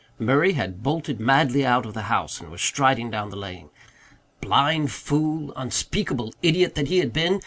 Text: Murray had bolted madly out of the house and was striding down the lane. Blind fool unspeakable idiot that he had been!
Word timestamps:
Murray 0.17 0.53
had 0.53 0.81
bolted 0.81 1.19
madly 1.19 1.63
out 1.63 1.85
of 1.85 1.93
the 1.93 2.01
house 2.09 2.41
and 2.41 2.49
was 2.49 2.59
striding 2.63 3.11
down 3.11 3.29
the 3.29 3.35
lane. 3.35 3.69
Blind 4.39 4.91
fool 4.91 5.53
unspeakable 5.55 6.33
idiot 6.41 6.73
that 6.73 6.87
he 6.87 6.97
had 6.97 7.13
been! 7.13 7.39